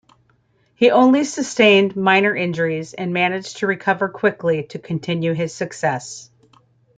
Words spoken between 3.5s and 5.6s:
to recover quickly to continue his